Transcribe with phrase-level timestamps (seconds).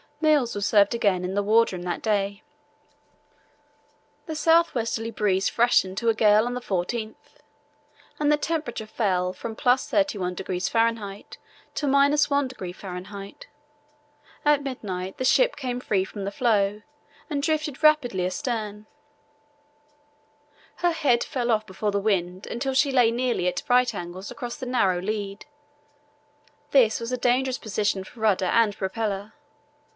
[0.19, 2.43] Meals were served again in the wardroom that day.
[4.27, 7.37] The south westerly breeze freshened to a gale on the 14th,
[8.19, 10.91] and the temperature fell from +31° Fahr.
[11.73, 13.33] to –1° Fahr.
[14.45, 16.81] At midnight the ship came free from the floe
[17.29, 18.85] and drifted rapidly astern.
[20.77, 24.55] Her head fell off before the wind until she lay nearly at right angles across
[24.55, 25.47] the narrow lead.
[26.71, 29.33] This was a dangerous position for rudder and propeller.